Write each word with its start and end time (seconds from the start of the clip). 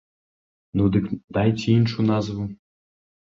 Ну 0.79 0.87
дык 0.95 1.05
дайце 1.37 1.67
іншую 1.73 2.05
назву. 2.13 2.43